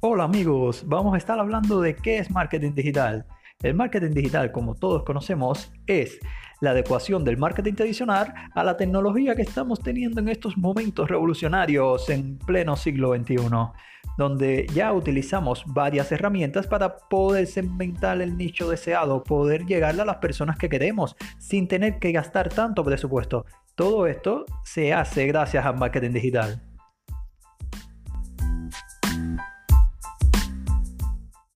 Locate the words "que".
9.34-9.40, 20.58-20.68, 21.98-22.12